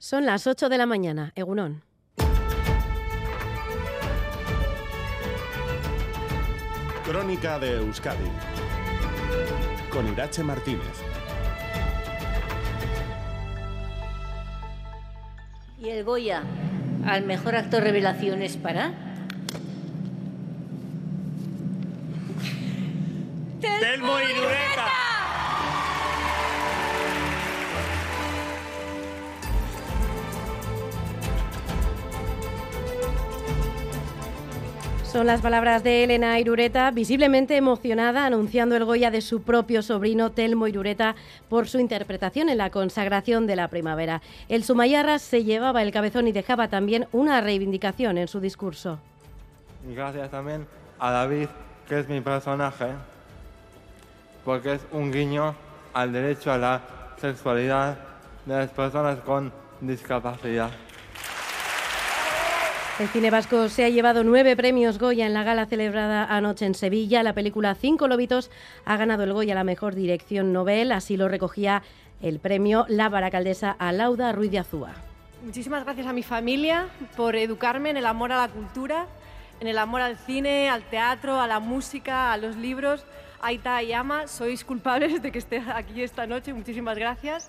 [0.00, 1.82] Son las 8 de la mañana, Egunón.
[7.04, 8.30] Crónica de Euskadi
[9.90, 10.84] con Irache Martínez.
[15.80, 16.44] Y el Goya
[17.04, 18.92] al mejor actor revelación es para.
[23.60, 24.12] Telmo.
[35.12, 40.32] Son las palabras de Elena Irureta, visiblemente emocionada, anunciando el Goya de su propio sobrino
[40.32, 41.16] Telmo Irureta
[41.48, 44.20] por su interpretación en la consagración de la primavera.
[44.50, 48.98] El Sumayarra se llevaba el cabezón y dejaba también una reivindicación en su discurso.
[49.82, 50.66] Gracias también
[50.98, 51.48] a David,
[51.88, 52.88] que es mi personaje,
[54.44, 55.54] porque es un guiño
[55.94, 56.82] al derecho a la
[57.18, 57.96] sexualidad
[58.44, 59.50] de las personas con
[59.80, 60.70] discapacidad.
[62.98, 66.74] El cine vasco se ha llevado nueve premios Goya en la gala celebrada anoche en
[66.74, 67.22] Sevilla.
[67.22, 68.50] La película Cinco Lobitos
[68.84, 70.90] ha ganado el Goya a la mejor dirección novel.
[70.90, 71.84] Así lo recogía
[72.20, 74.94] el premio La Baracaldesa a Lauda Ruiz de Azúa.
[75.44, 79.06] Muchísimas gracias a mi familia por educarme en el amor a la cultura,
[79.60, 83.06] en el amor al cine, al teatro, a la música, a los libros.
[83.40, 86.52] Aita y Ama, sois culpables de que esté aquí esta noche.
[86.52, 87.48] Muchísimas gracias.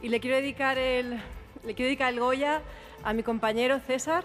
[0.00, 1.20] Y le quiero dedicar el,
[1.66, 2.62] le quiero dedicar el Goya
[3.04, 4.24] a mi compañero César,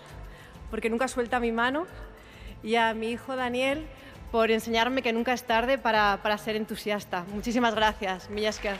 [0.69, 1.85] porque nunca suelta mi mano,
[2.63, 3.85] y a mi hijo Daniel
[4.31, 7.23] por enseñarme que nunca es tarde para, para ser entusiasta.
[7.33, 8.77] Muchísimas gracias, Millasker.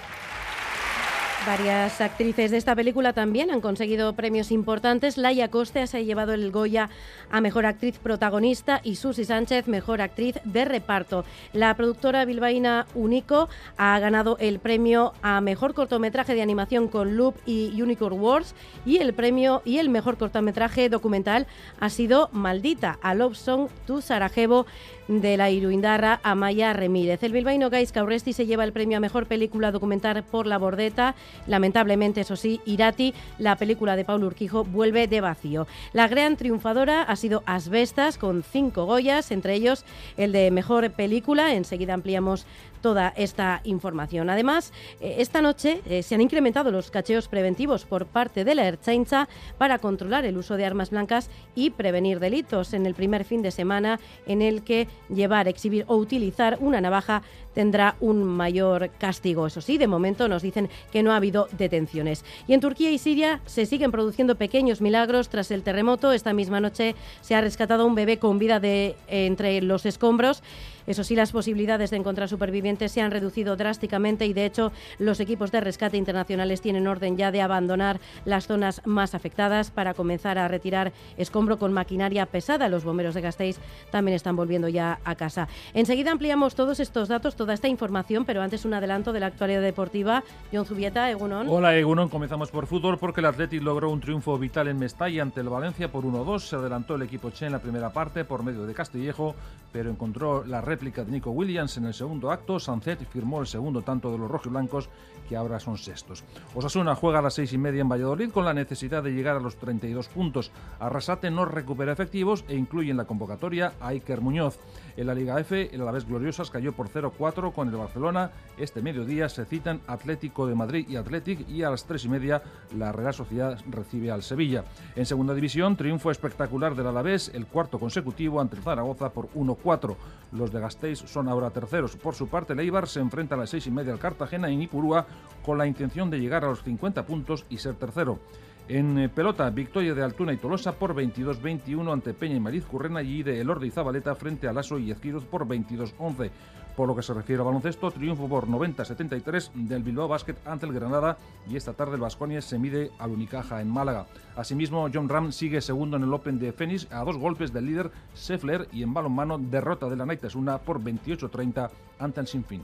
[1.46, 5.18] Varias actrices de esta película también han conseguido premios importantes.
[5.18, 6.90] Laia Coste se ha llevado el Goya
[7.30, 11.26] a Mejor Actriz Protagonista y Susi Sánchez Mejor Actriz de Reparto.
[11.52, 17.36] La productora bilbaína Unico ha ganado el premio a Mejor Cortometraje de Animación con Loop
[17.46, 21.46] y Unicorn Wars y el premio y el Mejor Cortometraje Documental
[21.82, 24.66] ha sido Maldita, a Love Song to Sarajevo
[25.08, 27.22] de la Iruindarra Amaya Remírez.
[27.24, 31.16] El bilbaíno Gais Cauresti se lleva el premio a Mejor Película Documental por La Bordeta.
[31.48, 35.68] Lamentablemente, eso sí, Irati, la película de Paulo Urquijo, vuelve de vacío.
[35.94, 39.86] La gran triunfadora ha sido Asbestas, con cinco Goyas, entre ellos
[40.18, 41.54] el de Mejor Película.
[41.54, 42.46] Enseguida ampliamos
[42.84, 44.30] toda esta información.
[44.30, 48.68] Además, eh, esta noche eh, se han incrementado los cacheos preventivos por parte de la
[48.68, 53.42] Erchaincha para controlar el uso de armas blancas y prevenir delitos en el primer fin
[53.42, 57.24] de semana en el que llevar, exhibir o utilizar una navaja
[57.54, 59.48] tendrá un mayor castigo.
[59.48, 62.26] Eso sí, de momento nos dicen que no ha habido detenciones.
[62.48, 66.12] Y en Turquía y Siria se siguen produciendo pequeños milagros tras el terremoto.
[66.12, 70.44] Esta misma noche se ha rescatado un bebé con vida de entre los escombros.
[70.86, 75.20] Eso sí, las posibilidades de encontrar supervivientes se han reducido drásticamente y, de hecho, los
[75.20, 80.38] equipos de rescate internacionales tienen orden ya de abandonar las zonas más afectadas para comenzar
[80.38, 82.70] a retirar escombro con maquinaria pesada.
[82.70, 83.60] Los bomberos de Gasteiz
[83.92, 85.48] también están volviendo ya a casa.
[85.74, 89.62] Enseguida ampliamos todos estos datos, toda esta información, pero antes un adelanto de la actualidad
[89.62, 90.24] deportiva.
[90.52, 91.48] John Zubieta, Egunon.
[91.50, 95.42] Hola Egunon, comenzamos por fútbol porque el Athletic logró un triunfo vital en Mestalla ante
[95.42, 96.40] el Valencia por 1-2.
[96.40, 99.36] Se adelantó el equipo Che en la primera parte por medio de Castillejo,
[99.72, 102.60] pero encontró la réplica de Nico Williams en el segundo acto.
[102.66, 104.90] Sancet firmó el segundo tanto de los rojiblancos,
[105.28, 106.24] que ahora son sextos.
[106.54, 109.40] Osasuna juega a las seis y media en Valladolid con la necesidad de llegar a
[109.40, 110.52] los 32 puntos.
[110.80, 114.60] Arrasate no recupera efectivos e incluye en la convocatoria a Iker Muñoz.
[114.98, 118.32] En la Liga F, el Alavés Gloriosas cayó por 0-4 con el Barcelona.
[118.58, 122.44] Este mediodía se citan Atlético de Madrid y Athletic y a las tres y media
[122.78, 124.64] la Real Sociedad recibe al Sevilla.
[124.96, 129.96] En segunda división, triunfo espectacular del Alavés, el cuarto consecutivo ante el Zaragoza por 1-4.
[130.34, 131.96] Los de Gasteiz son ahora terceros.
[131.96, 135.06] Por su parte, Leibar se enfrenta a las seis y media al Cartagena y Nipurúa
[135.44, 138.20] con la intención de llegar a los 50 puntos y ser tercero.
[138.68, 143.02] En eh, pelota, victoria de Altuna y Tolosa por 22-21 ante Peña y Mariz Currena
[143.02, 146.30] y de Elordi y Zabaleta frente a Lasso y Ezquiroz por 22-11.
[146.76, 150.74] Por lo que se refiere a baloncesto, triunfo por 90-73 del Bilbao Basket ante el
[150.74, 151.18] Granada
[151.48, 154.08] y esta tarde el Vasconia se mide al Unicaja en Málaga.
[154.36, 157.92] Asimismo, John Ram sigue segundo en el Open de Phoenix a dos golpes del líder
[158.16, 161.70] Seffler y en balonmano derrota de la Naitasuna por 28-30
[162.00, 162.64] ante el Sinfín.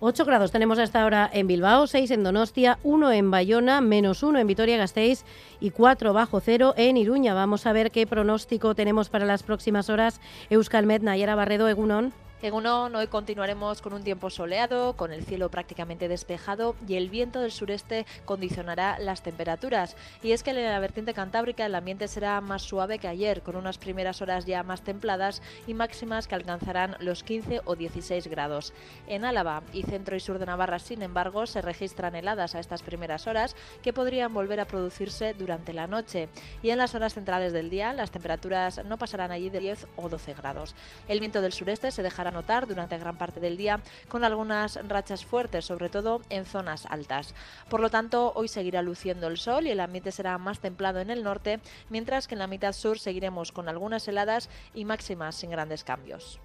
[0.00, 4.38] 8 grados tenemos hasta ahora en Bilbao, 6 en Donostia, 1 en Bayona, menos 1
[4.38, 5.24] en Vitoria-Gasteiz
[5.60, 7.32] y 4 bajo cero en Iruña.
[7.32, 10.20] Vamos a ver qué pronóstico tenemos para las próximas horas.
[10.50, 12.12] Euskalmet, Nayara Barredo, Egunon.
[12.44, 17.40] Egunon, hoy continuaremos con un tiempo soleado, con el cielo prácticamente despejado y el viento
[17.40, 19.96] del sureste condicionará las temperaturas.
[20.22, 23.56] Y es que en la vertiente cantábrica el ambiente será más suave que ayer, con
[23.56, 28.74] unas primeras horas ya más templadas y máximas que alcanzarán los 15 o 16 grados.
[29.06, 32.82] En Álava y centro y sur de Navarra, sin embargo, se registran heladas a estas
[32.82, 36.28] primeras horas que podrían volver a producirse durante la noche.
[36.62, 40.10] Y en las horas centrales del día las temperaturas no pasarán allí de 10 o
[40.10, 40.74] 12 grados.
[41.08, 45.24] El viento del sureste se dejará notar durante gran parte del día con algunas rachas
[45.24, 47.34] fuertes, sobre todo en zonas altas.
[47.70, 51.08] Por lo tanto, hoy seguirá luciendo el sol y el ambiente será más templado en
[51.08, 55.50] el norte, mientras que en la mitad sur seguiremos con algunas heladas y máximas sin
[55.50, 56.40] grandes cambios.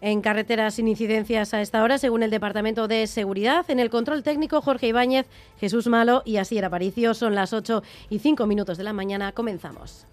[0.00, 3.64] En carreteras sin incidencias a esta hora, según el Departamento de Seguridad.
[3.70, 5.26] En el control técnico, Jorge Ibáñez,
[5.58, 7.14] Jesús Malo y Asier Aparicio.
[7.14, 9.32] Son las 8 y 5 minutos de la mañana.
[9.32, 10.06] Comenzamos.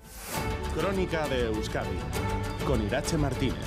[0.77, 1.97] Crónica de Euskadi
[2.65, 3.57] con Irache Martínez.